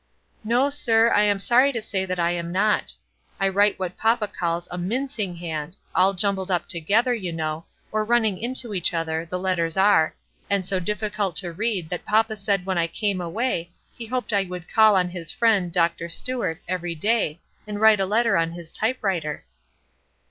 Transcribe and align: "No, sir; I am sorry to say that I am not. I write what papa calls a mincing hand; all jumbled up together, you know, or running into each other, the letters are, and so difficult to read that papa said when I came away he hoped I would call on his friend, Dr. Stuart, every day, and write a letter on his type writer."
"No, 0.43 0.71
sir; 0.71 1.11
I 1.11 1.21
am 1.25 1.37
sorry 1.37 1.71
to 1.73 1.79
say 1.79 2.05
that 2.05 2.19
I 2.19 2.31
am 2.31 2.51
not. 2.51 2.95
I 3.39 3.47
write 3.47 3.77
what 3.77 3.99
papa 3.99 4.27
calls 4.27 4.67
a 4.71 4.77
mincing 4.79 5.35
hand; 5.35 5.77
all 5.93 6.15
jumbled 6.15 6.49
up 6.49 6.67
together, 6.67 7.13
you 7.13 7.31
know, 7.31 7.65
or 7.91 8.03
running 8.03 8.39
into 8.39 8.73
each 8.73 8.95
other, 8.95 9.27
the 9.29 9.37
letters 9.37 9.77
are, 9.77 10.15
and 10.49 10.65
so 10.65 10.79
difficult 10.79 11.35
to 11.35 11.51
read 11.53 11.87
that 11.91 12.03
papa 12.03 12.35
said 12.35 12.65
when 12.65 12.79
I 12.79 12.87
came 12.87 13.21
away 13.21 13.69
he 13.95 14.07
hoped 14.07 14.33
I 14.33 14.41
would 14.41 14.73
call 14.73 14.95
on 14.95 15.09
his 15.09 15.31
friend, 15.31 15.71
Dr. 15.71 16.09
Stuart, 16.09 16.61
every 16.67 16.95
day, 16.95 17.39
and 17.67 17.79
write 17.79 17.99
a 17.99 18.07
letter 18.07 18.37
on 18.37 18.53
his 18.53 18.71
type 18.71 19.03
writer." 19.03 19.45